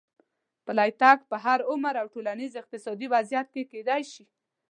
پلی 0.65 0.91
تګ 1.01 1.17
په 1.29 1.35
هر 1.45 1.59
عمر 1.71 1.93
او 2.01 2.07
ټولنیز 2.13 2.51
اقتصادي 2.61 3.07
وضعیت 3.15 3.47
کې 3.53 3.63
کېدای 3.71 4.01
شي. 4.11 4.25